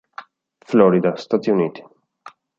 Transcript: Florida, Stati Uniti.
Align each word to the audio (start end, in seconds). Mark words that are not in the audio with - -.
Florida, 0.69 1.13
Stati 1.25 1.51
Uniti. 1.51 1.85